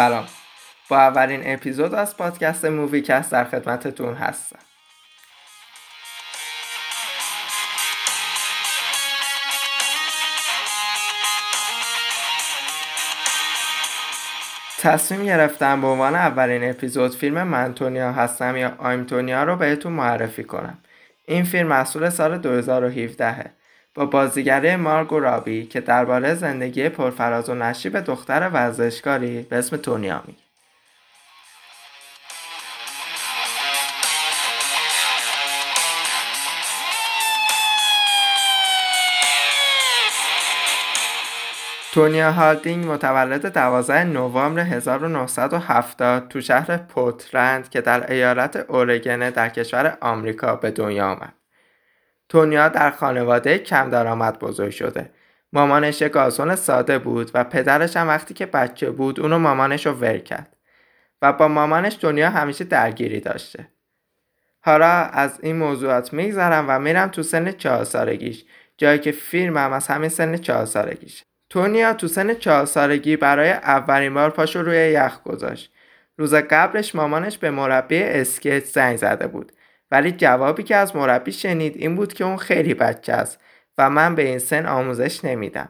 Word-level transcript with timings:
سلام. 0.00 0.24
با 0.88 0.98
اولین 0.98 1.40
اپیزود 1.44 1.94
از 1.94 2.16
پادکست 2.16 2.64
MovieCast 2.64 3.32
در 3.32 3.44
خدمتتون 3.44 4.14
هستم. 4.14 4.58
تصمیم 14.78 15.24
گرفتم 15.24 15.80
به 15.80 15.86
عنوان 15.86 16.14
اولین 16.14 16.70
اپیزود 16.70 17.14
فیلم 17.14 17.42
من 17.42 17.65
تونیا 17.65 18.12
هستم 18.12 18.56
یا 18.56 18.74
I, 18.78 18.97
Tonya 18.97 19.44
رو 19.44 19.56
بهتون 19.56 19.92
معرفی 19.92 20.44
کنم. 20.44 20.78
این 21.24 21.44
فیلم 21.44 21.68
محصول 21.68 22.10
سال 22.10 22.38
2017 22.38 23.59
با 23.94 24.06
بازیگری 24.06 24.76
مارگو 24.76 25.20
رابی 25.20 25.66
که 25.66 25.80
درباره 25.80 26.34
زندگی 26.34 26.88
پرفراز 26.88 27.48
و 27.48 27.54
نشیب 27.54 28.00
دختر 28.00 28.48
ورزشکاری 28.48 29.42
به 29.42 29.56
اسم 29.56 29.76
تونیا 29.76 30.22
میگه 30.26 30.42
تونیا 41.92 42.32
هالدینگ 42.32 42.86
متولد 42.86 43.52
12 43.52 44.04
نوامبر 44.04 44.60
1970 44.60 46.28
تو 46.28 46.40
شهر 46.40 46.76
پوترند 46.76 47.68
که 47.68 47.80
در 47.80 48.12
ایالت 48.12 48.56
اورگن 48.56 49.30
در 49.30 49.48
کشور 49.48 49.98
آمریکا 50.00 50.56
به 50.56 50.70
دنیا 50.70 51.10
آمد. 51.10 51.39
تونیا 52.30 52.68
در 52.68 52.90
خانواده 52.90 53.58
کم 53.58 53.90
درآمد 53.90 54.38
بزرگ 54.38 54.70
شده. 54.70 55.10
مامانش 55.52 56.02
گازون 56.02 56.54
ساده 56.56 56.98
بود 56.98 57.30
و 57.34 57.44
پدرش 57.44 57.96
هم 57.96 58.08
وقتی 58.08 58.34
که 58.34 58.46
بچه 58.46 58.90
بود 58.90 59.20
اونو 59.20 59.38
مامانش 59.38 59.86
رو 59.86 59.92
ور 59.92 60.18
کرد. 60.18 60.56
و 61.22 61.32
با 61.32 61.48
مامانش 61.48 61.98
دنیا 62.00 62.30
همیشه 62.30 62.64
درگیری 62.64 63.20
داشته. 63.20 63.68
حالا 64.60 64.86
از 64.92 65.38
این 65.42 65.56
موضوعات 65.56 66.12
میگذرم 66.12 66.64
و 66.68 66.78
میرم 66.78 67.08
تو 67.08 67.22
سن 67.22 67.52
چهار 67.52 67.84
سالگیش 67.84 68.44
جایی 68.76 68.98
که 68.98 69.12
فیلم 69.12 69.56
هم 69.56 69.72
از 69.72 69.86
همین 69.86 70.08
سن 70.08 70.36
چهار 70.36 70.64
سالگیش. 70.64 71.24
تونیا 71.50 71.94
تو 71.94 72.08
سن 72.08 72.34
چهار 72.34 72.66
سالگی 72.66 73.16
برای 73.16 73.50
اولین 73.50 74.14
بار 74.14 74.30
پاشو 74.30 74.62
روی 74.62 74.76
یخ 74.76 75.22
گذاشت. 75.22 75.72
روز 76.18 76.34
قبلش 76.34 76.94
مامانش 76.94 77.38
به 77.38 77.50
مربی 77.50 78.02
اسکیت 78.02 78.64
زنگ 78.64 78.96
زده 78.96 79.26
بود 79.26 79.52
ولی 79.90 80.12
جوابی 80.12 80.62
که 80.62 80.76
از 80.76 80.96
مربی 80.96 81.32
شنید 81.32 81.76
این 81.76 81.96
بود 81.96 82.12
که 82.12 82.24
اون 82.24 82.36
خیلی 82.36 82.74
بچه 82.74 83.12
است 83.12 83.40
و 83.78 83.90
من 83.90 84.14
به 84.14 84.22
این 84.22 84.38
سن 84.38 84.66
آموزش 84.66 85.24
نمیدم. 85.24 85.68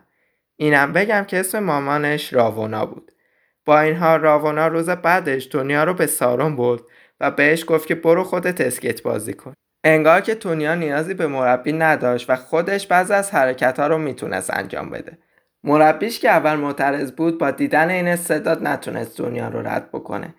اینم 0.56 0.92
بگم 0.92 1.24
که 1.24 1.40
اسم 1.40 1.58
مامانش 1.58 2.32
راونا 2.32 2.86
بود. 2.86 3.12
با 3.64 3.80
این 3.80 3.96
حال 3.96 4.20
راونا 4.20 4.68
روز 4.68 4.90
بعدش 4.90 5.46
تونیا 5.46 5.84
رو 5.84 5.94
به 5.94 6.06
سارون 6.06 6.56
برد 6.56 6.82
و 7.20 7.30
بهش 7.30 7.64
گفت 7.68 7.86
که 7.86 7.94
برو 7.94 8.24
خودت 8.24 8.60
اسکیت 8.60 9.02
بازی 9.02 9.32
کن. 9.32 9.54
انگار 9.84 10.20
که 10.20 10.34
تونیا 10.34 10.74
نیازی 10.74 11.14
به 11.14 11.26
مربی 11.26 11.72
نداشت 11.72 12.30
و 12.30 12.36
خودش 12.36 12.86
بعضی 12.86 13.12
از 13.12 13.30
حرکت 13.30 13.80
ها 13.80 13.86
رو 13.86 13.98
می‌تونست 13.98 14.50
انجام 14.54 14.90
بده. 14.90 15.18
مربیش 15.64 16.20
که 16.20 16.30
اول 16.30 16.54
معترض 16.54 17.12
بود 17.12 17.38
با 17.38 17.50
دیدن 17.50 17.90
این 17.90 18.08
استعداد 18.08 18.62
نتونست 18.62 19.18
دنیا 19.18 19.48
رو 19.48 19.68
رد 19.68 19.88
بکنه 19.92 20.34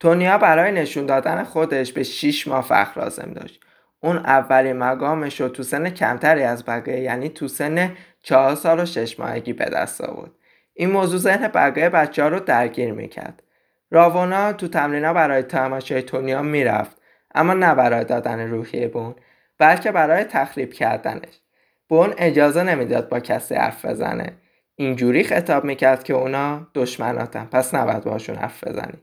تونیا 0.00 0.38
برای 0.38 0.72
نشون 0.72 1.06
دادن 1.06 1.44
خودش 1.44 1.92
به 1.92 2.02
6 2.02 2.48
ماه 2.48 2.62
فخر 2.62 3.00
لازم 3.00 3.32
داشت. 3.32 3.60
اون 4.00 4.16
اولین 4.16 4.76
مقامش 4.76 5.40
رو 5.40 5.48
تو 5.48 5.62
سن 5.62 5.90
کمتری 5.90 6.42
از 6.42 6.64
بقیه 6.64 7.00
یعنی 7.00 7.28
تو 7.28 7.48
سن 7.48 7.92
4 8.22 8.54
سال 8.54 8.80
و 8.80 8.84
6 8.84 9.20
ماهگی 9.20 9.52
به 9.52 9.64
دست 9.64 10.00
آورد. 10.00 10.30
این 10.74 10.90
موضوع 10.90 11.20
ذهن 11.20 11.48
بقیه 11.48 11.88
بچه 11.88 12.22
ها 12.22 12.28
رو 12.28 12.40
درگیر 12.40 12.92
می‌کرد. 12.92 13.42
راونا 13.90 14.52
تو 14.52 14.68
تمرینا 14.68 15.12
برای 15.12 15.42
تماشای 15.42 16.02
تونیا 16.02 16.42
می‌رفت 16.42 16.96
اما 17.34 17.54
نه 17.54 17.74
برای 17.74 18.04
دادن 18.04 18.50
روحیه 18.50 18.88
به 18.88 18.98
اون 18.98 19.14
بلکه 19.58 19.92
برای 19.92 20.24
تخریب 20.24 20.72
کردنش. 20.72 21.40
به 21.88 21.96
اون 21.96 22.14
اجازه 22.18 22.62
نمی‌داد 22.62 23.08
با 23.08 23.20
کسی 23.20 23.54
حرف 23.54 23.84
بزنه. 23.84 24.32
اینجوری 24.76 25.24
خطاب 25.24 25.64
می‌کرد 25.64 26.04
که 26.04 26.14
اونا 26.14 26.66
دشمناتن 26.74 27.44
پس 27.44 27.74
نباید 27.74 28.04
باشون 28.04 28.36
حرف 28.36 28.64
بزنی. 28.64 28.98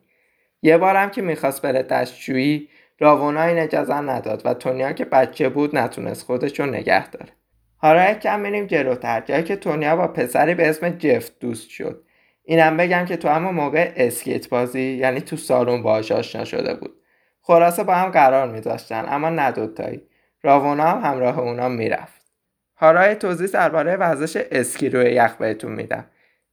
یه 0.63 0.77
بارم 0.77 1.09
که 1.09 1.21
می‌خواست 1.21 1.61
بره 1.61 1.83
دستشویی 1.83 2.69
راونا 2.99 3.43
این 3.43 3.59
اجازه 3.59 3.95
نداد 3.95 4.41
و 4.45 4.53
تونیا 4.53 4.91
که 4.91 5.05
بچه 5.05 5.49
بود 5.49 5.77
نتونست 5.77 6.25
خودش 6.25 6.59
رو 6.59 6.65
نگه 6.65 7.09
داره. 7.09 7.31
حالا 7.77 8.13
کم 8.13 8.39
میریم 8.39 8.65
جلوتر 8.65 9.21
جایی 9.21 9.43
که 9.43 9.55
تونیا 9.55 9.95
با 9.95 10.07
پسری 10.07 10.53
به 10.53 10.69
اسم 10.69 10.89
جفت 10.89 11.39
دوست 11.39 11.69
شد. 11.69 12.03
اینم 12.43 12.77
بگم 12.77 13.05
که 13.05 13.17
تو 13.17 13.29
همون 13.29 13.55
موقع 13.55 13.93
اسکیت 13.95 14.49
بازی 14.49 14.81
یعنی 14.81 15.21
تو 15.21 15.37
سالون 15.37 15.83
باهاش 15.83 16.11
آشنا 16.11 16.45
شده 16.45 16.73
بود. 16.73 16.95
خلاصه 17.41 17.83
با 17.83 17.95
هم 17.95 18.09
قرار 18.09 18.51
میذاشتن 18.51 19.05
اما 19.07 19.29
نه 19.29 19.51
دوتایی. 19.51 20.01
راونا 20.43 20.83
هم 20.83 21.11
همراه 21.11 21.39
اونا 21.39 21.69
می‌رفت. 21.69 22.23
حالا 22.73 23.15
توضیح 23.15 23.47
درباره 23.47 23.95
ورزش 23.95 24.37
اسکی 24.51 24.89
روی 24.89 25.11
یخ 25.11 25.35
بهتون 25.35 25.71
میدم. 25.71 26.05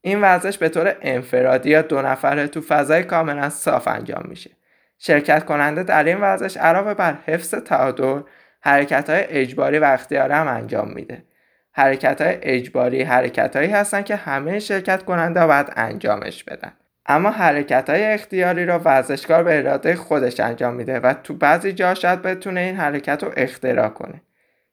این 0.02 0.20
ورزش 0.20 0.58
به 0.58 0.68
طور 0.68 0.96
انفرادی 1.02 1.70
یا 1.70 1.82
دو 1.82 2.02
نفره 2.02 2.46
تو 2.46 2.60
فضای 2.60 3.02
کاملا 3.02 3.48
صاف 3.50 3.88
انجام 3.88 4.24
میشه. 4.28 4.50
شرکت 4.98 5.44
کننده 5.44 5.82
در 5.82 6.04
این 6.04 6.20
ورزش 6.20 6.56
علاوه 6.56 6.94
بر 6.94 7.18
حفظ 7.26 7.54
تعادل 7.54 8.20
حرکت 8.60 9.10
های 9.10 9.24
اجباری 9.28 9.78
و 9.78 9.84
اختیاری 9.84 10.32
هم 10.32 10.48
انجام 10.48 10.92
میده. 10.94 11.24
حرکت 11.72 12.20
های 12.20 12.38
اجباری 12.42 13.02
حرکت 13.02 13.56
هایی 13.56 13.70
هستن 13.70 14.02
که 14.02 14.16
همه 14.16 14.58
شرکت 14.58 15.02
کننده 15.02 15.46
باید 15.46 15.72
انجامش 15.76 16.44
بدن. 16.44 16.72
اما 17.06 17.30
حرکت 17.30 17.90
های 17.90 18.04
اختیاری 18.04 18.66
را 18.66 18.78
ورزشکار 18.78 19.42
به 19.42 19.58
اراده 19.58 19.96
خودش 19.96 20.40
انجام 20.40 20.74
میده 20.74 21.00
و 21.00 21.14
تو 21.14 21.34
بعضی 21.34 21.72
جا 21.72 21.94
شاید 21.94 22.22
بتونه 22.22 22.60
این 22.60 22.76
حرکت 22.76 23.24
رو 23.24 23.32
اختراع 23.36 23.88
کنه. 23.88 24.22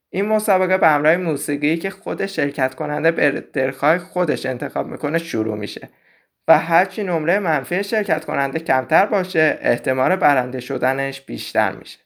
این 0.10 0.26
مسابقه 0.26 0.78
به 0.78 0.88
همراه 0.88 1.18
موسیقی 1.18 1.78
که 1.78 1.90
خود 1.90 2.26
شرکت 2.26 2.76
کننده 2.76 3.12
به 3.12 3.32
دلخواه 3.54 3.98
خودش 3.98 4.46
انتخاب 4.46 4.88
می‌کنه 4.88 5.18
شروع 5.18 5.58
میشه 5.58 5.90
و 6.48 6.60
هرچی 6.60 7.04
نمره 7.04 7.40
منفی 7.40 7.84
شرکت 7.84 8.26
کننده 8.26 8.60
کمتر 8.60 9.06
باشه 9.06 9.58
احتمال 9.62 10.16
برنده 10.16 10.60
شدنش 10.60 11.22
بیشتر 11.22 11.72
میشه. 11.72 12.00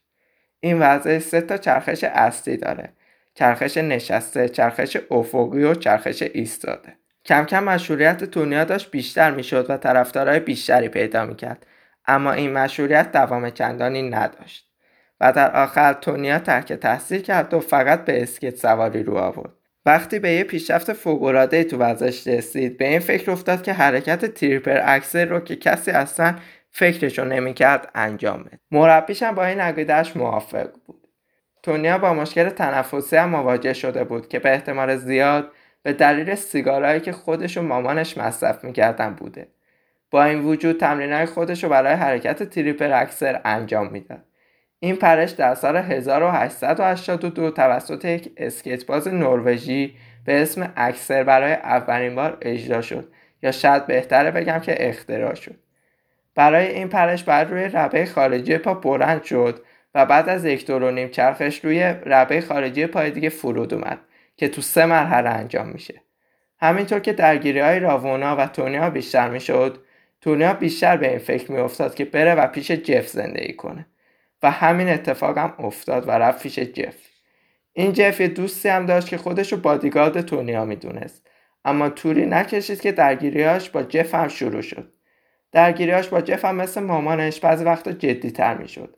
این 0.60 0.80
وضع 0.80 1.20
سه 1.20 1.42
تا 1.42 1.58
چرخش 1.58 2.04
اصلی 2.04 2.58
داره 2.58 2.94
چرخش 3.34 3.78
نشسته 3.78 4.50
چرخش 4.50 4.98
افقی 5.12 5.64
و 5.64 5.76
چرخش 5.76 6.22
ایستاده. 6.22 6.94
کم 7.26 7.46
کم 7.46 7.64
مشهوریت 7.64 8.24
تونیا 8.24 8.64
داشت 8.64 8.92
بیشتر 8.92 9.32
می‌شد 9.32 9.66
و 9.70 9.78
طرفدارای 9.78 10.40
بیشتری 10.40 10.90
پیدا 10.90 11.26
می‌کرد 11.26 11.66
اما 12.06 12.32
این 12.32 12.54
مشهوریت 12.54 13.12
دوام 13.12 13.50
چندانی 13.50 14.10
نداشت. 14.10 14.71
و 15.22 15.32
در 15.32 15.64
آخر 15.64 15.94
تونیا 15.94 16.40
ترک 16.40 16.74
تحصیل 16.74 17.22
کرد 17.22 17.54
و 17.54 17.60
فقط 17.60 18.06
به 18.06 18.24
اسکیت 18.24 18.56
سواری 18.56 19.04
رو 19.04 19.18
آورد. 19.18 19.54
وقتی 19.86 20.20
به 20.20 20.32
یه 20.32 20.44
پیشرفت 20.44 20.94
فوقالعاده 20.94 21.64
تو 21.64 21.78
ورزش 21.78 22.28
رسید 22.28 22.78
به 22.78 22.88
این 22.88 23.00
فکر 23.00 23.32
افتاد 23.32 23.64
که 23.64 23.74
حرکت 23.74 24.26
triple 24.26 24.82
axel 24.86 25.30
رو 25.30 25.40
که 25.40 25.56
کسی 25.56 25.92
اصلا 25.92 26.36
فکرشو 26.72 27.26
نمی‌کرد 27.26 27.92
انجام 27.96 28.44
بده. 28.44 28.60
مربیش 28.72 29.24
هم 29.24 29.36
با 29.36 29.46
این 29.46 29.60
عقیدهش 29.60 30.18
موافق 30.18 30.70
بود. 30.86 31.08
تونیا 31.64 31.98
با 31.98 32.14
مشکل 32.14 32.50
تنفسی 32.50 33.16
هم 33.16 33.30
مواجه 33.30 33.74
شده 33.74 34.04
بود 34.04 34.28
که 34.28 34.40
به 34.40 34.52
احتمال 34.52 34.96
زیاد 34.96 35.52
به 35.84 35.94
دلیل 35.94 36.36
سیگارهایی 36.36 37.00
که 37.00 37.12
خودش 37.12 37.58
و 37.58 37.62
مامانش 37.62 38.18
مصرف 38.18 38.64
می‌کردن 38.64 39.14
بوده. 39.14 39.48
با 40.12 40.24
این 40.24 40.40
وجود 40.40 40.80
تمرینهای 40.80 41.26
خودش 41.26 41.64
رو 41.64 41.70
برای 41.70 41.94
حرکت 41.94 42.44
تریپر 42.44 42.94
اکسر 42.94 43.42
انجام 43.46 43.92
می‌داد. 43.92 44.24
این 44.84 44.96
پرش 44.96 45.32
در 45.32 45.56
سال 45.56 45.78
1882 45.78 47.52
توسط 47.52 48.06
یک 48.06 48.32
اسکیتباز 48.38 49.08
نروژی 49.08 49.96
به 50.26 50.42
اسم 50.42 50.74
اکسر 50.76 51.24
برای 51.24 51.54
اولین 51.54 52.16
بار 52.16 52.38
اجرا 52.42 52.82
شد. 52.82 53.08
یا 53.44 53.52
شاید 53.52 53.88
بهتره 53.88 54.32
بگم 54.32 54.60
که 54.60 54.90
اختراع 54.90 55.34
شد. 55.34 55.56
برای 56.36 56.68
این 56.68 56.88
پرش 56.88 57.24
بعد 57.24 57.52
روی 57.52 57.64
ربه 57.64 58.06
خارجی 58.06 58.58
پا 58.58 58.74
برند 58.74 59.24
شد 59.24 59.62
و 59.96 60.06
بعد 60.06 60.30
از 60.30 60.46
یک 60.46 60.68
دور 60.68 60.84
و 60.84 60.92
نیم 60.92 61.10
چرخش 61.10 61.66
روی 61.66 61.84
ربه 62.06 62.42
خارجی 62.42 62.86
پای 62.86 63.12
دیگه 63.12 63.30
فرود 63.30 63.74
اومد 63.74 64.00
که 64.38 64.48
تو 64.48 64.62
سه 64.62 64.86
مرحله 64.86 65.30
انجام 65.30 65.68
میشه. 65.68 66.02
همینطور 66.62 67.00
که 67.00 67.14
درگیری 67.14 67.60
های 67.60 67.80
راوونا 67.80 68.36
و 68.36 68.48
تونیا 68.48 68.90
بیشتر 68.90 69.30
می‌شد 69.30 69.84
تونیا 70.22 70.54
بیشتر 70.54 70.98
به 70.98 71.10
این 71.10 71.20
فکر 71.20 71.52
میافتاد 71.52 71.96
که 71.96 72.06
بره 72.06 72.36
و 72.36 72.48
پیش 72.48 72.72
جف 72.72 73.08
زندگی 73.08 73.54
کنه. 73.54 73.86
و 74.44 74.52
همین 74.52 74.90
اتفاق 74.90 75.38
هم 75.38 75.54
افتاد 75.60 76.08
و 76.08 76.12
رفت 76.12 76.44
پیش 76.44 76.60
جف. 76.60 76.96
این 77.74 77.94
جف 77.94 78.22
یه 78.22 78.28
دوستی 78.28 78.70
هم 78.70 78.86
داشت 78.86 79.08
که 79.08 79.18
خودش 79.18 79.54
رو 79.54 79.60
بادیگارد 79.60 80.22
تونیا 80.22 80.66
می‌دونست. 80.66 81.28
اما 81.66 81.90
توری 81.90 82.26
نکشید 82.26 82.82
که 82.82 82.92
درگیریاش 82.92 83.70
با 83.70 83.84
جف 83.84 84.16
هم 84.16 84.28
شروع 84.28 84.62
شد. 84.62 84.94
درگیریاش 85.52 86.08
با 86.08 86.22
جف 86.22 86.46
هم 86.46 86.56
مثل 86.56 86.82
مامانش 86.84 87.40
بعضی 87.40 87.64
وقتا 87.64 87.92
جدی 87.92 88.32
تر 88.32 88.58
می‌شد. 88.58 88.98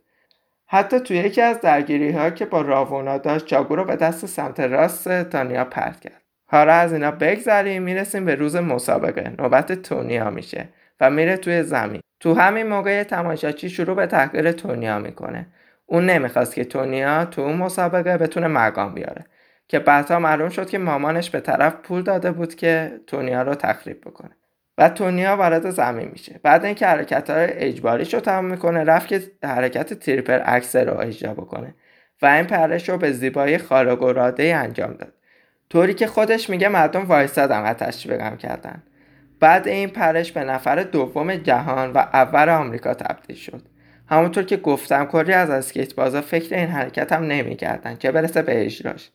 حتی 0.66 1.00
توی 1.00 1.18
یکی 1.18 1.42
از 1.42 1.62
درگیری 1.62 2.12
ها 2.12 2.30
که 2.30 2.45
با 2.45 2.62
راوونا 2.62 3.18
داشت 3.18 3.45
چاگو 3.45 3.75
رو 3.75 3.84
به 3.84 3.95
دست 3.95 4.25
سمت 4.25 4.60
راست 4.60 5.24
تانیا 5.24 5.66
پرت 5.66 6.00
کرد. 6.00 6.22
حالا 6.45 6.74
از 6.74 6.94
اینا 6.94 7.12
بگذریم 7.12 7.84
می‌رسیم 7.84 8.25
به 8.25 8.36
روز 8.36 8.56
مسابقه. 8.56 9.34
نوبت 9.40 9.72
تونیا 9.72 10.30
میشه. 10.30 10.69
و 11.00 11.10
میره 11.10 11.38
توی 11.38 11.63
زمین. 11.63 12.01
تو 12.19 12.34
همین 12.34 12.68
موقع 12.68 13.04
تماشاچی 13.04 13.69
شروع 13.69 13.95
به 13.95 14.07
تحقیر 14.07 14.51
تونیا 14.51 15.00
می‌کنه. 15.00 15.48
اون 15.86 16.06
نمی‌خواست 16.06 16.56
که 16.56 16.63
تونیا 16.63 17.25
تو 17.25 17.42
اون 17.42 17.57
مسابقه 17.57 18.18
بتونه 18.18 18.48
مقام 18.48 18.94
بیاره 18.94 19.25
که 19.68 19.80
بعدها 19.80 20.19
معلوم 20.19 20.50
شد 20.50 20.69
که 20.69 20.78
مامانش 20.78 21.30
به 21.30 21.40
طرف 21.40 21.75
پول 21.75 22.01
داده 22.01 22.31
بود 22.31 22.56
که 22.56 23.00
تونیا 23.07 23.42
رو 23.42 23.56
تخریب 23.56 24.01
بکنه. 24.01 24.31
و 24.78 24.90
تونیا 24.90 25.36
وارد 25.36 25.69
زمین 25.69 26.10
میشه. 26.12 26.40
بعد 26.44 26.66
اینکه 26.66 26.88
حرکت 26.88 27.30
های 27.30 27.45
اجباریش 27.45 28.13
رو 28.13 28.19
تمام 28.19 28.45
می‌کنه 28.45 28.84
رفت 28.84 29.07
که 29.07 29.22
حرکت 29.44 29.94
تریپل 29.94 30.42
اکسل 30.45 30.88
رو 30.88 31.00
اجرا 31.00 31.34
بکنه. 31.34 31.75
و 32.22 32.25
این 32.25 32.44
پرش 32.44 32.90
رو 32.90 32.98
به 32.98 33.12
زیبایی 33.12 33.57
خارق 33.57 34.01
و 34.01 34.34
انجام 34.40 34.94
داد. 34.94 35.13
طوری 35.69 35.94
که 35.94 36.07
خودش 36.07 36.50
میگه 36.50 36.68
مردم 36.68 37.06
وایستادن 37.06 37.62
و 37.62 37.74
تشویقم 37.74 38.38
کردن. 38.38 38.84
بعد 39.44 39.68
این 39.68 39.90
پرش 39.90 40.31
به 40.31 40.44
نفر 40.44 40.84
دوم 40.84 41.36
جهان 41.36 41.92
و 41.92 41.98
اول 41.98 42.50
آمریکا 42.50 42.94
تبدیل 42.94 43.36
شد. 43.36 43.62
همونطور 44.07 44.44
که 44.44 44.57
گفتم 44.57 45.06
کلی 45.06 45.34
از 45.34 45.50
اسکیت 45.50 45.95
بازا 45.95 46.22
فکر 46.22 46.56
این 46.56 46.68
حرکت 46.68 47.13
هم 47.13 47.24
نمی‌کردن 47.24 47.95
که 47.95 48.12
برسه 48.12 48.42
به 48.42 48.66
اجراش. 48.66 49.10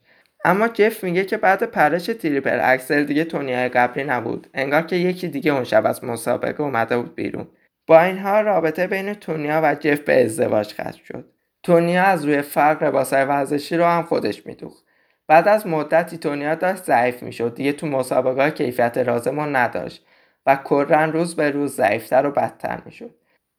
اما 0.45 0.69
جف 0.69 1.05
میگه 1.05 1.25
که 1.25 1.37
بعد 1.37 1.63
پرش 1.63 2.07
triple 2.07 2.59
axel 2.63 3.05
دیگه 3.05 3.25
تونیای 3.25 3.69
قبلی 3.69 4.05
نبود. 4.05 4.47
انگار 4.55 4.83
که 4.83 4.97
یکی 4.97 5.29
دیگه 5.29 5.53
اون 5.53 5.65
شب 5.65 5.87
از 5.87 6.05
مسابقه 6.05 6.63
اومده 6.63 6.97
بود 6.99 7.15
بیرون. 7.15 7.49
با 7.87 8.01
این 8.01 8.19
حال 8.19 8.45
رابطه 8.45 8.87
بین 8.87 9.15
تونیا 9.15 9.61
و 9.65 9.75
جف 9.75 10.01
به 10.01 10.25
ازدواج 10.25 10.73
ختم 10.73 11.01
شد. 11.05 11.25
تونیا 11.63 12.03
از 12.03 12.25
روی 12.25 12.43
فرق 12.43 12.83
لباسای 12.83 13.25
ورزشی 13.25 13.77
رو 13.77 13.85
هم 13.85 14.03
خودش 14.03 14.47
میدوخت. 14.47 14.85
بعد 15.29 15.49
از 15.49 15.67
مدتی 15.67 16.19
تونیا 16.19 16.55
داشت 16.55 16.83
ضعیف 16.83 17.23
می‌شد. 17.23 17.55
دیگه 17.55 17.73
تو 17.73 17.87
مسابقه 17.87 18.51
کیفیت 18.51 18.99
لازم 18.99 19.57
نداشت. 19.57 20.05
و 20.49 20.57
کلا 20.57 21.05
روز 21.05 21.37
به 21.37 21.51
روز 21.51 21.75
ضعیفتر 21.77 22.27
و 22.27 22.31
بدتر 22.31 22.81
می‌شد. 22.85 23.15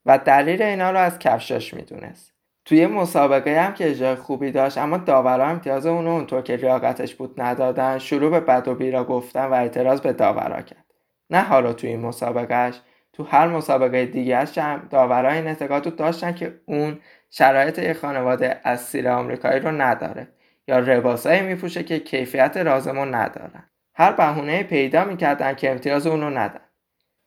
و 0.06 0.18
دلیل 0.18 0.62
اینا 0.62 0.90
رو 0.90 0.98
از 0.98 1.18
کفشاش 1.18 1.74
می‌دونست. 1.74 2.32
توی 2.64 2.86
مسابقه 2.86 3.60
هم 3.60 3.74
که 3.74 3.90
اجرای 3.90 4.14
خوبی 4.14 4.50
داشت 4.50 4.78
اما 4.78 4.96
داورا 4.96 5.46
امتیاز 5.46 5.86
اونو 5.86 6.10
اونطور 6.10 6.42
که 6.42 6.56
ریاقتش 6.56 7.14
بود 7.14 7.40
ندادن 7.40 7.98
شروع 7.98 8.30
به 8.30 8.40
بد 8.40 8.68
و 8.68 8.74
بیرا 8.74 9.04
گفتن 9.04 9.44
و 9.44 9.52
اعتراض 9.52 10.00
به 10.00 10.12
داورا 10.12 10.62
کرد. 10.62 10.84
نه 11.30 11.40
حالا 11.40 11.72
توی 11.72 11.90
این 11.90 12.00
مسابقهش 12.00 12.80
تو 13.12 13.24
هر 13.24 13.48
مسابقه 13.48 14.06
دیگه 14.06 14.44
هم 14.56 14.86
داورا 14.90 15.30
این 15.30 15.46
اعتقاد 15.46 15.96
داشتن 15.96 16.32
که 16.32 16.54
اون 16.66 16.98
شرایط 17.30 17.78
یک 17.78 17.96
خانواده 17.96 18.60
اسیر 18.64 19.08
آمریکایی 19.08 19.60
رو 19.60 19.70
نداره 19.70 20.28
یا 20.68 20.78
لباسایی 20.78 21.42
میپوشه 21.42 21.82
که 21.82 21.98
کیفیت 21.98 22.56
رازمون 22.56 23.14
ندارن. 23.14 23.70
هر 23.94 24.12
بهونه 24.12 24.62
پیدا 24.62 25.04
می‌کردن 25.04 25.54
که 25.54 25.70
امتیاز 25.70 26.06
اونو 26.06 26.30
ندن. 26.30 26.60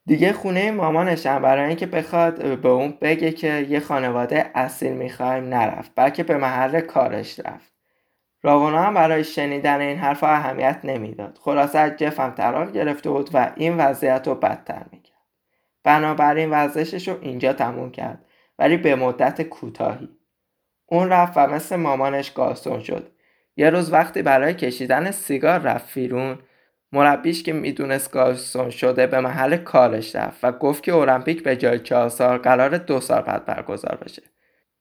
دیگه 0.06 0.34
خونه 0.34 0.72
مامانشم 0.72 1.42
برای 1.42 1.68
اینکه 1.68 1.86
بخواد 1.86 2.60
به 2.60 2.70
اون 2.70 2.98
بگه 3.02 3.32
که 3.32 3.66
یه 3.70 3.80
خانواده 3.80 4.52
اصیل 4.56 4.94
می‌خوایم 4.94 5.44
نرفت. 5.44 5.92
بلکه 5.96 6.24
به 6.24 6.38
محل 6.38 6.82
کارش 6.82 7.40
رفت. 7.40 7.74
راونا 8.42 8.84
هم 8.84 8.94
برای 8.94 9.24
شنیدن 9.24 9.82
این 9.82 9.98
حرف 9.98 10.24
اهمیت 10.24 10.80
نمی‌داد. 10.84 11.38
خلاصه 11.42 11.80
از 11.80 12.20
هم 12.20 12.32
طلاق 12.32 12.72
گرفته 12.72 13.10
بود 13.10 13.30
و 13.34 13.52
این 13.56 13.78
وضعیت 13.78 14.28
رو 14.28 14.36
بدتر 14.36 14.86
می‌کرد. 14.92 15.14
بنابراین 15.84 16.50
وزشش 16.52 17.08
رو 17.08 17.18
اینجا 17.22 17.54
تموم 17.54 17.92
کرد 17.92 18.26
ولی 18.60 18.78
به 18.78 18.96
مدت 18.96 19.42
کوتاهی. 19.42 20.10
اون 20.86 21.10
رفت 21.10 21.34
و 21.36 21.48
مثل 21.48 21.76
مامانش 21.76 22.32
گاسون 22.32 22.80
شد. 22.80 23.12
یه 23.58 23.70
روز 23.70 23.94
وقتی 23.94 24.22
برای 24.22 24.54
کشیدن 24.54 25.12
سیگار 25.12 25.60
رفت 25.60 25.94
بیرون 25.94 26.40
مربیش 26.94 27.44
که 27.44 27.54
می‌دونست 27.54 28.12
گارسون 28.12 28.70
شده 28.70 29.08
به 29.08 29.20
محل 29.20 29.58
کارش 29.58 30.16
رفت 30.16 30.40
و 30.44 30.52
گفت 30.52 30.84
که 30.84 30.96
المپیک 30.96 31.44
به 31.44 31.56
جای 31.56 31.80
چهار 31.80 32.10
سال 32.10 32.38
قرار 32.38 32.78
دو 32.78 33.00
سال 33.00 33.22
بعد 33.22 33.46
برگزار 33.46 33.98
بشه. 34.06 34.22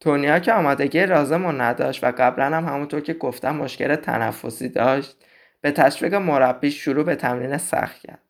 تونیا 0.00 0.38
که 0.38 0.52
آمادگی 0.52 1.06
لازم 1.06 1.62
نداشت 1.62 2.04
و 2.04 2.12
قبلا 2.18 2.56
هم 2.56 2.64
همونطور 2.64 3.00
که 3.00 3.14
گفتم 3.14 3.56
مشکل 3.56 3.96
تنفسی 3.96 4.68
داشت 4.68 5.24
به 5.60 5.70
تشویق 5.70 6.14
مربیش 6.14 6.84
شروع 6.84 7.04
به 7.04 7.16
تمرین 7.16 7.58
سخت 7.58 8.00
کرد. 8.00 8.22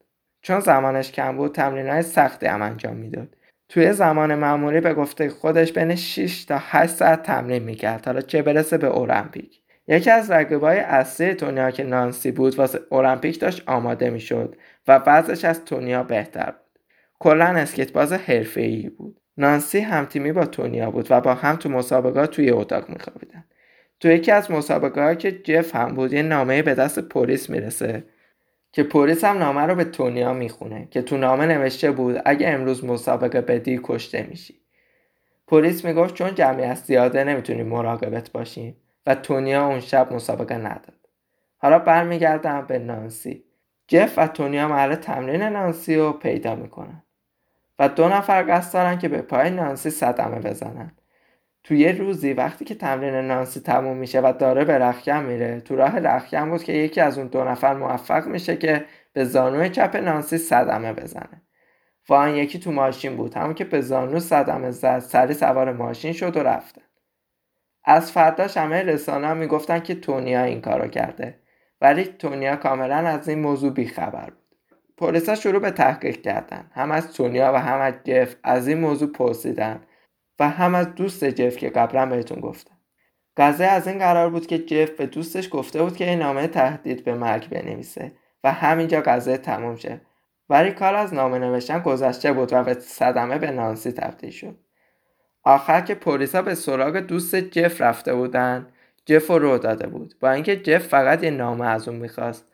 چون 0.43 0.61
زمانش 0.61 1.13
کم 1.13 1.37
بود 1.37 1.55
تمرین 1.55 1.89
های 1.89 2.03
سختی 2.03 2.47
هم 2.47 2.63
انجام 2.63 2.97
می‌داد. 2.97 3.37
توی 3.69 3.93
زمان 3.93 4.35
معمولی 4.35 4.81
به 4.81 4.95
گفته 4.95 5.29
خودش 5.29 5.73
بین 5.73 5.95
6 5.95 6.45
تا 6.45 6.59
8 6.61 6.93
ساعت 6.93 7.23
تمرین 7.23 7.63
می‌کرد 7.63 8.07
حالا 8.07 8.21
چه 8.21 8.43
برسه 8.43 8.79
به 8.79 8.97
المپیک. 8.97 9.62
یکی 9.89 10.11
از 10.11 10.31
رقیبای 10.31 10.79
اصلی 10.79 11.35
تونیا 11.35 11.71
که 11.71 11.85
نانسی 11.85 12.31
بود 12.31 12.59
واسه 12.59 12.81
المپیک 12.93 13.41
داشت 13.41 13.63
آماده 13.67 14.11
می‌شد 14.11 14.57
و 14.89 15.03
وضعش 15.07 15.45
از 15.45 15.65
تونیا 15.65 16.03
بهتر 16.03 16.51
بود. 16.51 16.81
کلا 17.19 17.45
اسکیتباز 17.45 18.13
حرفه‌ای 18.13 18.89
بود. 18.89 19.21
نانسی 19.37 19.81
هم 19.81 20.05
تیمی 20.05 20.33
با 20.33 20.47
تونیا 20.47 20.91
بود 20.91 21.07
و 21.11 21.21
با 21.21 21.35
هم 21.35 21.57
تو 21.57 21.69
مسابقات 21.69 22.31
توی 22.31 22.51
اتاق 22.51 22.89
میخوابیدن. 22.89 23.45
تو 24.01 24.09
یکی 24.09 24.31
از 24.31 24.51
مسابقه 24.51 25.17
که 25.17 25.33
جف 25.33 25.77
هم 25.77 25.95
بود 25.95 26.13
یه 26.13 26.23
نامه 26.23 26.63
به 26.63 26.75
دست 26.75 26.99
پلیس 26.99 27.51
می‌رسه 27.51 28.05
که 28.73 28.83
پلیس 28.83 29.25
هم 29.25 29.39
نامه 29.39 29.61
رو 29.61 29.75
به 29.75 29.85
تونیا 29.85 30.33
می‌خونه 30.33 30.89
که 30.91 31.03
تو 31.03 31.17
نامه 31.17 31.47
نوشته 31.47 31.91
بود 31.91 32.23
اگه 32.25 32.49
امروز 32.49 32.85
مسابقه 32.85 33.41
بدی 33.41 33.81
کشته 33.83 34.27
میشی. 34.31 34.55
پلیس 35.47 35.85
می‌گفت 35.85 36.15
چون 36.15 36.35
جمعیت 36.35 36.75
زیاده 36.75 37.25
نمی‌تونیم 37.25 37.67
مراقبت 37.67 38.31
باشیم. 38.33 38.77
و 39.07 39.15
تونیا 39.15 39.67
اون 39.67 39.81
شب 39.81 40.13
مسابقه 40.13 40.55
نداد. 40.55 41.09
حالا 41.57 41.79
برمیگردم 41.79 42.67
به 42.67 42.79
نانسی. 42.79 43.45
جف 43.89 44.19
و 44.19 44.27
تونیا 44.27 44.69
محل 44.69 44.95
تمرین 44.95 45.43
نانسی 45.43 45.97
رو 45.97 46.13
پیدا 46.13 46.55
می‌کنن 46.55 47.03
و 47.79 47.89
دو 47.89 48.09
نفر 48.09 48.45
قصد 48.49 48.75
دارن 48.75 48.99
که 48.99 49.09
به 49.09 49.23
پای 49.23 49.51
نانسی 49.51 49.91
صدمه 49.91 50.39
بزنن. 50.39 50.93
تو 51.65 51.75
یه 51.75 51.93
روزی 51.93 52.33
وقتی 52.33 52.65
که 52.65 52.75
تمرین 52.75 53.15
نانسی 53.15 53.61
تموم 53.61 53.97
میشه 53.97 54.21
و 54.21 54.33
داره 54.39 54.65
به 54.65 54.79
رخکم 54.79 55.23
میره 55.23 55.61
تو 55.61 55.77
راه 55.77 55.99
رخکم 55.99 56.51
بود 56.51 56.65
که 56.65 56.73
یکی 56.73 57.01
از 57.01 57.19
اون 57.19 57.27
دو 57.27 57.45
نفر 57.45 57.75
موفق 57.75 58.27
میشه 58.27 58.57
که 58.57 58.85
به 59.13 59.25
زانوی 59.25 59.71
چپ 59.71 59.97
نانسی 59.97 60.39
صدمه 60.39 60.93
بزنه. 60.93 61.43
و 62.09 62.15
آن 62.15 62.35
یکی 62.35 62.59
تو 62.59 62.73
ماشین 62.73 63.17
بود 63.17 63.35
همون 63.35 63.55
که 63.55 63.65
به 63.65 63.81
زانو 63.81 64.21
صدمه 64.21 64.71
زد 64.71 64.99
سری 64.99 65.35
سوار 65.35 65.73
ماشین 65.73 66.13
شد 66.13 66.37
و 66.37 66.43
رفته. 66.43 66.83
از 67.85 68.13
فرداش 68.13 68.57
همه 68.57 68.83
رسانه 68.83 69.27
هم 69.27 69.37
می‌گفتن 69.37 69.81
که 69.81 69.95
تونیا 69.95 70.43
این 70.43 70.61
کارو 70.61 70.89
کرده. 70.89 71.39
ولی 71.81 72.05
تونیا 72.05 72.57
کاملا 72.57 72.97
از 72.97 73.29
این 73.29 73.39
موضوع 73.39 73.73
بیخبر 73.73 74.31
بود. 74.31 74.57
پلیسا 74.97 75.35
شروع 75.35 75.61
به 75.61 75.71
تحقیق 75.71 76.23
کردن. 76.23 76.71
هم 76.75 76.91
از 76.91 77.13
تونیا 77.13 77.53
و 77.53 77.57
هم 77.57 77.81
از 77.81 77.95
جف 78.05 78.35
از 78.45 78.69
این 78.69 78.79
موضوع 78.81 79.13
پرسیدن 79.13 79.81
و 80.39 80.49
هم 80.49 80.75
از 80.75 80.95
دوست 80.95 81.25
جف 81.25 81.57
که 81.57 81.71
قبلا 81.71 82.07
بهتون 82.07 82.41
گفتم. 82.41 82.77
قضیه 83.37 83.67
از 83.67 83.89
این 83.89 83.99
قرار 83.99 84.31
بود 84.31 84.47
که 84.47 84.59
جف 84.59 84.91
به 84.91 85.07
دوستش 85.07 85.49
گفته 85.53 85.83
بود 85.83 85.97
که 85.97 86.11
این 86.11 86.19
نامه 86.19 86.47
تهدید 86.47 87.05
به 87.05 87.15
مرگ 87.15 87.49
بنویسه 87.49 88.13
و 88.45 88.53
همینجا 88.53 89.01
قضیه 89.01 89.37
تموم 89.37 89.77
شه. 89.77 90.01
ولی 90.49 90.71
کار 90.73 90.95
از 90.95 91.15
نامه 91.15 91.39
نوشتن 91.39 91.79
گذشته 91.79 92.33
بود 92.33 92.53
و 92.53 92.65
به 92.65 92.75
صدمه 92.75 93.39
به 93.39 93.51
نانسی 93.51 93.93
تبدیل 93.93 94.31
شد. 94.31 94.59
آخر 95.45 95.81
که 95.81 95.95
پلیسا 95.95 96.43
به 96.43 96.55
سراغ 96.55 96.97
دوست 96.97 97.37
جف 97.37 97.81
رفته 97.81 98.15
بودن. 98.15 98.67
جف 99.07 99.31
رو 99.31 99.59
داده 99.59 99.87
بود. 99.87 100.15
با 100.21 100.31
اینکه 100.31 100.57
جف 100.57 100.87
فقط 100.87 101.23
یه 101.23 101.31
نامه 101.31 101.67
از 101.67 101.89
اون 101.89 101.99
می‌خواست. 101.99 102.45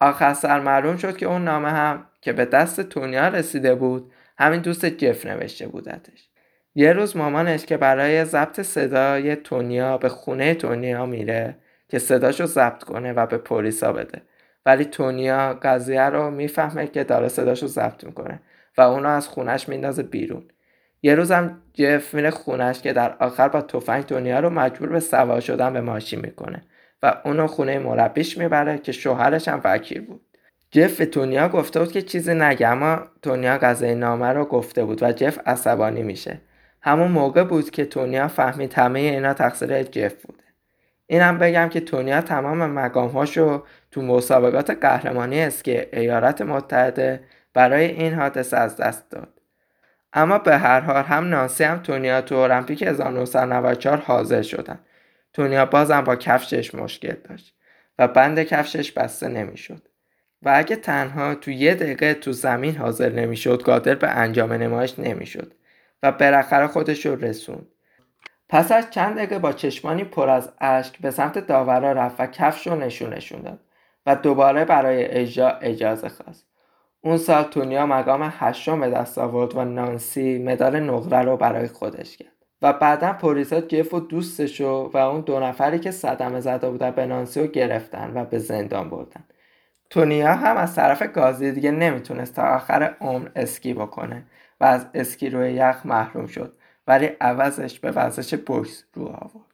آخر 0.00 0.34
سر 0.34 0.60
معلوم 0.60 0.96
شد 0.96 1.16
که 1.16 1.26
اون 1.26 1.44
نامه 1.44 1.70
هم 1.70 2.06
که 2.20 2.32
به 2.32 2.44
دست 2.44 2.80
تونیا 2.80 3.28
رسیده 3.28 3.74
بود 3.74 4.12
همین 4.38 4.60
دوست 4.60 4.86
جف 4.86 5.26
نوشته 5.26 5.68
بودتش. 5.68 6.28
یه 6.74 6.92
روز 6.92 7.16
مامانش 7.16 7.66
که 7.66 7.76
برای 7.76 8.24
ضبط 8.24 8.60
صدای 8.60 9.36
تونیا 9.36 9.98
به 9.98 10.08
خونه 10.08 10.54
تونیا 10.54 11.06
میره 11.06 11.56
که 11.88 11.98
صداشو 11.98 12.46
ضبط 12.46 12.84
کنه 12.84 13.12
و 13.12 13.26
به 13.26 13.38
پلیسا 13.38 13.92
بده. 13.92 14.22
ولی 14.66 14.84
تونیا 14.84 15.58
قضیه 15.62 16.02
رو 16.02 16.30
می‌فهمه 16.30 16.86
که 16.86 17.04
داره 17.04 17.28
صداشو 17.28 17.66
ضبط 17.66 18.04
می‌کنه 18.04 18.40
و 18.78 18.80
اونو 18.80 19.08
از 19.08 19.28
خونش 19.28 19.68
میندازه 19.68 20.02
بیرون. 20.02 20.44
یه 21.02 21.14
روزم 21.14 21.58
جف 21.74 22.14
میره 22.14 22.30
خونش 22.30 22.80
که 22.80 22.92
در 22.92 23.16
آخر 23.20 23.48
با 23.48 23.62
تفنگ 23.62 24.06
دنیا 24.06 24.40
رو 24.40 24.50
مجبور 24.50 24.88
به 24.88 25.00
سوار 25.00 25.40
شدن 25.40 25.72
به 25.72 25.80
ماشین 25.80 26.20
می‌کنه 26.20 26.62
و 27.02 27.20
اونو 27.24 27.46
خونه 27.46 27.78
مربیش 27.78 28.38
می‌بره 28.38 28.78
که 28.78 28.92
شوهرش 28.92 29.48
هم 29.48 29.60
وکیل 29.64 30.00
بود. 30.00 30.20
جف 30.70 30.98
به 30.98 31.06
تونیا 31.06 31.48
گفته 31.48 31.80
بود 31.80 31.92
که 31.92 32.02
چیزی 32.02 32.34
نگه 32.34 32.68
اما 32.68 33.02
تونیا 33.22 33.58
قضیه 33.58 33.94
نامه 33.94 34.26
رو 34.26 34.44
گفته 34.44 34.84
بود 34.84 35.02
و 35.02 35.12
جف 35.12 35.38
عصبانی 35.46 36.02
میشه. 36.02 36.40
همون 36.82 37.10
موقع 37.10 37.44
بود 37.44 37.70
که 37.70 37.84
تونیا 37.84 38.28
فهمید 38.28 38.74
همه 38.74 39.00
اینا 39.00 39.34
تقصیر 39.34 39.82
جف 39.82 40.14
بوده. 40.26 40.44
اینم 41.06 41.38
بگم 41.38 41.68
که 41.68 41.80
تونیا 41.80 42.20
تمام 42.20 42.70
مقامهاشو 42.70 43.64
تو 43.90 44.02
مسابقات 44.02 44.70
قهرمانی 44.70 45.40
اسکی 45.40 45.80
ایالات 45.92 46.42
متحده 46.42 47.20
برای 47.54 47.84
این 47.84 48.14
حادثه 48.14 48.56
از 48.56 48.76
دست 48.76 49.10
داد. 49.10 49.39
اما 50.12 50.38
به 50.38 50.58
هر 50.58 50.80
حال 50.80 51.04
هم 51.04 51.28
نانسی 51.28 51.64
هم 51.64 51.78
تونیا 51.78 52.20
تو 52.20 52.36
المپیک 52.36 52.82
1994 52.82 53.96
حاضر 53.96 54.42
شدن. 54.42 54.78
تونیا 55.32 55.66
بازم 55.66 56.00
با 56.00 56.16
کفشش 56.16 56.74
مشکل 56.74 57.16
داشت 57.28 57.54
و 57.98 58.08
بند 58.08 58.42
کفشش 58.42 58.92
بسته 58.92 59.28
نمی‌شد. 59.28 59.82
و 60.42 60.52
اگه 60.54 60.76
تنها 60.76 61.34
تو 61.34 61.50
یه 61.50 61.74
دقیقه 61.74 62.14
تو 62.14 62.32
زمین 62.32 62.76
حاضر 62.76 63.12
نمی‌شد 63.12 63.62
قادر 63.62 63.94
به 63.94 64.08
انجام 64.08 64.52
نمایش 64.52 64.98
نمی‌شد 64.98 65.54
و 66.02 66.12
بالاخره 66.12 66.66
خودش 66.66 67.06
رو 67.06 67.16
رسوند. 67.24 67.66
پس 68.48 68.72
از 68.72 68.90
چند 68.90 69.16
دقیقه 69.16 69.38
با 69.38 69.52
چشمانی 69.52 70.04
پر 70.04 70.28
از 70.28 70.52
اشک 70.60 70.98
به 71.00 71.10
سمت 71.10 71.38
داورا 71.38 71.92
رفت 71.92 72.20
و 72.20 72.26
کفش 72.26 72.66
رو 72.66 72.76
نشونشون 72.76 73.40
داد 73.42 73.60
و 74.06 74.16
دوباره 74.16 74.64
برای 74.64 75.04
اجرا 75.04 75.50
اجازه 75.50 76.08
خواست. 76.08 76.49
اون 77.02 77.16
سال 77.16 77.44
تونیا 77.44 77.86
مقام 77.86 78.32
هشتم 78.38 78.80
به 78.80 78.90
دست 78.90 79.18
آورد 79.18 79.56
و 79.56 79.64
نانسی 79.64 80.38
مدال 80.38 80.80
نقره 80.80 81.22
رو 81.22 81.36
برای 81.36 81.68
خودش 81.68 82.16
کرد 82.16 82.32
و 82.62 82.72
بعدا 82.72 83.12
پلیسا 83.12 83.60
جف 83.60 83.94
و 83.94 84.00
دوستشو 84.00 84.90
و 84.94 84.96
اون 84.96 85.20
دو 85.20 85.40
نفری 85.40 85.78
که 85.78 85.90
صدمه 85.90 86.40
زده 86.40 86.70
بودن 86.70 86.90
به 86.90 87.06
نانسی 87.06 87.40
رو 87.40 87.46
گرفتن 87.46 88.12
و 88.14 88.24
به 88.24 88.38
زندان 88.38 88.90
بردن. 88.90 89.24
تونیا 89.90 90.34
هم 90.34 90.56
از 90.56 90.74
طرف 90.74 91.02
گازی 91.02 91.52
دیگه 91.52 91.70
نمی‌تونست 91.70 92.36
تا 92.36 92.42
آخر 92.42 92.96
عمر 93.00 93.28
اسکی 93.36 93.74
بکنه 93.74 94.26
و 94.60 94.64
از 94.64 94.86
اسکی 94.94 95.30
روی 95.30 95.52
یخ 95.52 95.86
محروم 95.86 96.26
شد 96.26 96.56
ولی 96.86 97.06
عوضش 97.06 97.80
به 97.80 97.90
ورزش 97.90 98.34
بوکس 98.34 98.84
رو 98.94 99.04
آورد. 99.06 99.49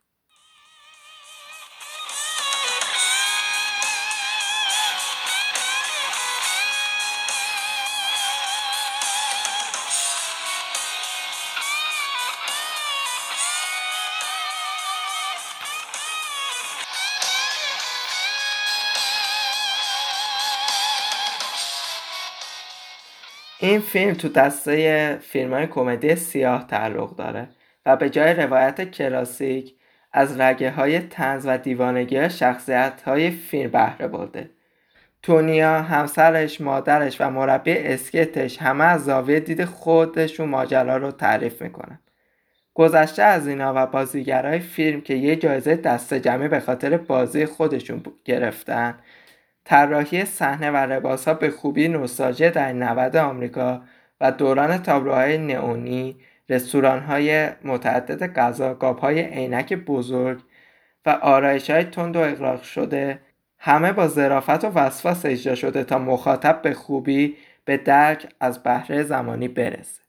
این 23.66 23.80
فیلم 23.80 24.14
تو 24.14 24.28
دسته 24.28 25.18
فیلم 25.20 25.54
های 25.54 25.66
کمدی 25.66 26.16
سیاه 26.16 26.66
تعلق 26.66 27.16
داره 27.16 27.49
و 27.87 27.96
به 27.96 28.11
جای 28.11 28.35
روایت 28.35 28.90
کلاسیک 28.90 29.75
از 30.12 30.40
رگه 30.40 30.70
های 30.70 30.99
تنز 30.99 31.46
و 31.46 31.58
دیوانگی 31.58 32.30
شخصیت 32.30 33.02
های 33.02 33.30
فیلم 33.30 33.70
بهره 33.70 34.08
برده 34.08 34.50
تونیا، 35.23 35.82
همسرش، 35.82 36.61
مادرش 36.61 37.20
و 37.20 37.30
مربی 37.30 37.78
اسکتش 37.78 38.62
همه 38.62 38.85
از 38.85 39.04
زاویه 39.04 39.40
دید 39.40 39.64
خودشون 39.64 40.49
ماجرا 40.49 40.96
رو 40.96 41.11
تعریف 41.11 41.62
می‌کنن. 41.62 41.99
گذشته 42.75 43.23
از 43.23 43.46
اینا 43.49 43.73
و 43.76 43.87
بازیگرای 43.87 44.58
فیلم 44.58 45.00
که 45.00 45.14
یه 45.14 45.37
جایزه 45.37 45.76
دست 45.76 46.14
جمعی 46.14 46.49
به 46.49 46.61
خاطر 46.61 46.96
بازی 46.96 47.46
خودشون 47.46 48.02
گرفتن 48.25 48.99
طراحی 49.66 50.25
صحنه 50.25 50.70
و 50.70 50.76
لباسها 50.76 51.35
به 51.35 51.50
خوبی 51.50 51.88
نوستالژی 51.88 52.50
در 52.50 52.73
90 52.73 53.16
آمریکا 53.16 53.82
و 54.20 54.32
دوران 54.32 54.78
تابلوهای 54.78 55.38
نئونی 55.38 56.16
های 57.08 57.49
متعدد 57.64 58.32
غذا 58.32 58.75
های 58.75 59.20
عینک 59.20 59.73
بزرگ 59.75 60.40
و 61.06 61.11
آرایش 61.11 61.70
های 61.70 61.85
تند 61.85 62.16
و 62.16 62.20
اقراق 62.20 62.62
شده 62.62 63.20
همه 63.58 63.92
با 63.92 64.08
ظرافت 64.08 64.64
و 64.64 64.68
وسواس 64.68 65.26
اجرا 65.26 65.54
شده 65.54 65.85
تا 65.85 65.99
مخاطب 65.99 66.62
به 66.62 66.75
خوبی 66.75 67.37
به 67.64 67.76
درک 67.76 68.28
از 68.40 68.62
بهره 68.62 69.02
زمانی 69.02 69.49
برسه. 69.49 70.02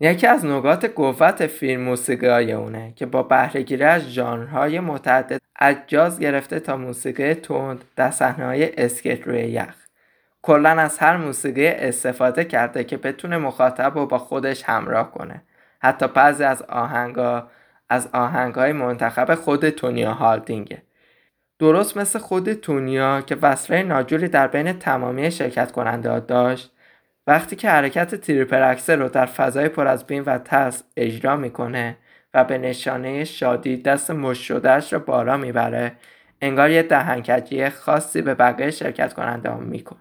یکی 0.00 0.26
از 0.26 0.44
نقاط 0.44 0.84
قوت 0.84 1.46
فیلم 1.46 1.82
موسیقی 1.82 2.52
اونه 2.52 2.92
که 2.96 3.06
با 3.06 3.22
بهرهگیری 3.22 3.84
از 3.84 4.02
ژانرهای 4.02 4.80
متعدد 4.80 5.40
از 5.58 5.76
جاز 5.86 6.20
گرفته 6.20 6.60
تا 6.60 6.76
موسیقی 6.76 7.34
تند 7.34 7.84
در 7.96 8.10
صحنه 8.10 8.46
های 8.46 8.84
اسکیت 8.84 9.26
روی 9.26 9.40
یخ. 9.40 9.74
کلا 10.42 10.70
از 10.70 10.98
هر 10.98 11.16
موسیقی 11.16 11.66
استفاده 11.66 12.44
کرده 12.44 12.84
که 12.84 12.96
بتونه 12.96 13.36
مخاطب 13.36 13.92
رو 13.94 14.06
با 14.06 14.18
خودش 14.18 14.62
همراه 14.62 15.10
کنه. 15.10 15.42
حتی 15.82 16.08
بعضی 16.08 16.44
از 16.44 16.62
آهنگا 16.62 17.48
از 17.88 18.08
آهنگهای 18.12 18.72
منتخب 18.72 19.34
خود 19.34 19.70
تونیا 19.70 20.12
هالدینگه. 20.12 20.82
درست 21.58 21.96
مثل 21.96 22.18
خود 22.18 22.52
تونیا 22.52 23.20
که 23.20 23.36
وصله 23.42 23.82
ناجوری 23.82 24.28
در 24.28 24.46
بین 24.46 24.72
تمامی 24.72 25.30
شرکت 25.30 25.72
کننده 25.72 26.20
داشت 26.20 26.72
وقتی 27.26 27.56
که 27.56 27.70
حرکت 27.70 28.14
تریپل 28.14 28.76
رو 28.88 29.08
در 29.08 29.26
فضای 29.26 29.68
پر 29.68 29.86
از 29.86 30.06
بین 30.06 30.22
و 30.22 30.38
تس 30.38 30.82
اجرا 30.96 31.36
می‌کنه 31.36 31.96
و 32.34 32.44
به 32.44 32.58
نشانه 32.58 33.24
شادی 33.24 33.76
دست 33.76 34.10
مش 34.10 34.48
شدهش 34.48 34.92
رو 34.92 34.98
بالا 34.98 35.36
می‌بره. 35.36 35.92
انگار 36.40 36.70
یه 36.70 36.82
دهنکجی 36.82 37.68
خاصی 37.68 38.22
به 38.22 38.34
بقیه 38.34 38.70
شرکت 38.70 39.12
کننده 39.12 39.50
هم 39.50 39.62
می‌کنه. 39.62 39.98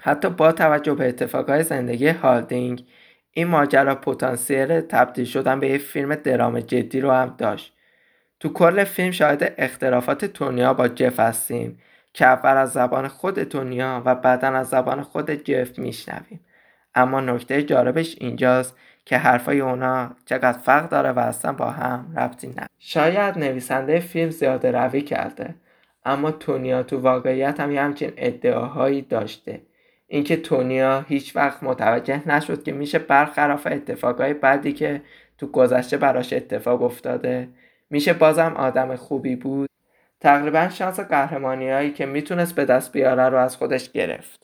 حتی 0.00 0.28
با 0.28 0.52
توجه 0.52 0.94
به 0.94 1.08
اتفاقای 1.08 1.62
زندگی 1.62 2.08
هالدینگ 2.08 2.84
این 3.30 3.46
ماجرا 3.46 3.94
پتانسیل 3.94 4.80
تبدیل 4.80 5.24
شدن 5.24 5.60
به 5.60 5.68
یه 5.68 5.78
فیلم 5.78 6.14
درام 6.14 6.60
جدی 6.60 7.00
رو 7.00 7.10
هم 7.12 7.34
داشت. 7.38 7.74
تو 8.40 8.52
کل 8.52 8.84
فیلم 8.84 9.10
شاهد 9.10 9.54
اختلافات 9.58 10.24
تونیا 10.24 10.74
با 10.74 10.88
جف 10.88 11.20
هستیم 11.20 11.78
که 12.12 12.26
اول 12.26 12.56
از 12.56 12.72
زبان 12.72 13.08
خود 13.08 13.42
تونیا 13.42 14.02
و 14.04 14.14
بعدا 14.14 14.48
از 14.48 14.68
زبان 14.68 15.02
خود 15.02 15.30
جف 15.30 15.78
میشنویم. 15.78 16.40
اما 16.94 17.20
نکته 17.20 17.62
جالبش 17.62 18.16
اینجاست 18.20 18.76
که 19.04 19.16
حرفای 19.16 19.60
اونا 19.60 20.10
چقدر 20.24 20.58
فرق 20.58 20.88
داره 20.88 21.12
و 21.12 21.18
اصلا 21.18 21.52
با 21.52 21.70
هم 21.70 22.12
ربطی 22.16 22.46
نه 22.46 22.66
شاید 22.78 23.38
نویسنده 23.38 24.00
فیلم 24.00 24.30
زیاده 24.30 24.70
روی 24.70 25.00
کرده 25.00 25.54
اما 26.04 26.30
تونیا 26.30 26.82
تو 26.82 26.98
واقعیت 26.98 27.60
هم 27.60 27.70
یه 27.70 27.82
همچین 27.82 28.12
ادعاهایی 28.16 29.02
داشته. 29.02 29.60
اینکه 30.06 30.36
تونیا 30.36 31.00
هیچ 31.00 31.36
وقت 31.36 31.62
متوجه 31.62 32.28
نشد 32.28 32.62
که 32.62 32.72
میشه 32.72 32.98
برخلاف 32.98 33.66
اتفاقای 33.70 34.34
بعدی 34.34 34.72
که 34.72 35.02
تو 35.38 35.46
گذشته 35.46 35.96
براش 35.96 36.32
اتفاق 36.32 36.82
افتاده 36.82 37.48
میشه 37.90 38.12
بازم 38.12 38.54
آدم 38.56 38.96
خوبی 38.96 39.36
بود. 39.36 39.70
تقریبا 40.20 40.68
شانس 40.68 41.00
قهرمانی 41.00 41.70
هایی 41.70 41.92
که 41.92 42.06
می‌تونست 42.06 42.54
به 42.54 42.64
دست 42.64 42.92
بیاره 42.92 43.28
رو 43.28 43.38
از 43.38 43.56
خودش 43.56 43.92
گرفت. 43.92 44.43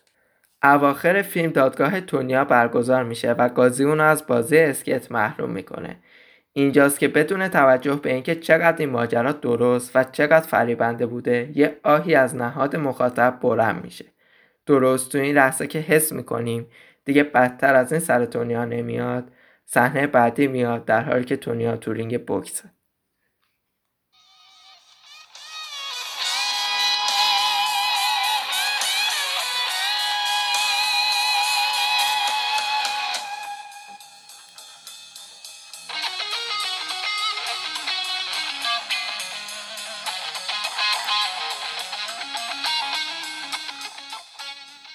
اواخر 0.62 1.22
فیلم 1.22 1.50
دادگاه 1.50 2.00
تونیا 2.00 2.44
برگزار 2.44 3.04
میشه 3.04 3.32
و 3.32 3.48
گازی 3.48 3.84
اونو 3.84 4.02
از 4.04 4.26
بازی 4.26 4.58
اسکت 4.58 5.12
محروم 5.12 5.50
می‌کنه. 5.50 5.96
اینجاست 6.52 6.98
که 6.98 7.08
بدون 7.08 7.48
توجه 7.48 7.94
به 7.94 8.12
اینکه 8.12 8.34
چقدر 8.34 8.76
این 8.78 8.90
ماجرا 8.90 9.32
درست 9.32 9.96
و 9.96 10.04
چقدر 10.04 10.46
فریبنده 10.46 11.06
بوده 11.06 11.50
یه 11.54 11.80
آهی 11.82 12.14
از 12.14 12.36
نهاد 12.36 12.76
مخاطب 12.76 13.38
بلند 13.42 13.84
میشه. 13.84 14.04
درست 14.66 15.12
تو 15.12 15.18
این 15.18 15.34
لحظه 15.34 15.66
که 15.66 15.78
حس 15.78 16.12
می‌کنیم 16.12 16.66
دیگه 17.04 17.22
بدتر 17.24 17.74
از 17.74 17.92
این 17.92 18.00
سر 18.00 18.24
تونیا 18.24 18.64
نمیاد. 18.64 19.32
صحنه 19.64 20.06
بعدی 20.06 20.46
میاد 20.46 20.84
در 20.84 21.02
حالی 21.02 21.24
که 21.24 21.36
تونیا 21.36 21.76
تو 21.76 21.92
رینگ 21.92 22.26
بوکسه. 22.26 22.79